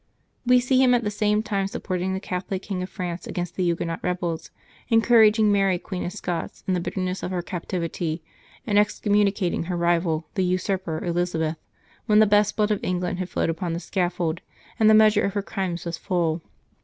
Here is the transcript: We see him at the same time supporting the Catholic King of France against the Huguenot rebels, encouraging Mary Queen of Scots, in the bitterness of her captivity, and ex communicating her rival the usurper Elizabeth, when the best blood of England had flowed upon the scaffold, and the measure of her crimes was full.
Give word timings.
We 0.47 0.59
see 0.59 0.81
him 0.81 0.95
at 0.95 1.03
the 1.03 1.11
same 1.11 1.43
time 1.43 1.67
supporting 1.67 2.15
the 2.15 2.19
Catholic 2.19 2.63
King 2.63 2.81
of 2.81 2.89
France 2.89 3.27
against 3.27 3.55
the 3.55 3.61
Huguenot 3.63 3.99
rebels, 4.01 4.49
encouraging 4.89 5.51
Mary 5.51 5.77
Queen 5.77 6.03
of 6.03 6.11
Scots, 6.11 6.63
in 6.67 6.73
the 6.73 6.79
bitterness 6.79 7.21
of 7.21 7.29
her 7.29 7.43
captivity, 7.43 8.23
and 8.65 8.79
ex 8.79 8.99
communicating 8.99 9.65
her 9.65 9.77
rival 9.77 10.25
the 10.33 10.43
usurper 10.43 11.05
Elizabeth, 11.05 11.57
when 12.07 12.17
the 12.17 12.25
best 12.25 12.55
blood 12.57 12.71
of 12.71 12.83
England 12.83 13.19
had 13.19 13.29
flowed 13.29 13.51
upon 13.51 13.73
the 13.73 13.79
scaffold, 13.79 14.41
and 14.79 14.89
the 14.89 14.95
measure 14.95 15.21
of 15.23 15.33
her 15.35 15.43
crimes 15.43 15.85
was 15.85 15.99
full. 15.99 16.41